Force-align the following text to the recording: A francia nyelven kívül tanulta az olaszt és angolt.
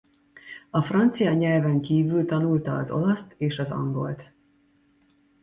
A 0.69 0.81
francia 0.81 1.33
nyelven 1.33 1.81
kívül 1.81 2.25
tanulta 2.25 2.75
az 2.77 2.91
olaszt 2.91 3.35
és 3.37 3.59
angolt. 3.59 4.31